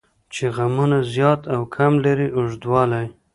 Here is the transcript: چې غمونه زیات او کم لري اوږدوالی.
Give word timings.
چې 0.33 0.45
غمونه 0.55 0.97
زیات 1.13 1.41
او 1.53 1.61
کم 1.75 1.93
لري 2.05 2.27
اوږدوالی. 2.37 3.05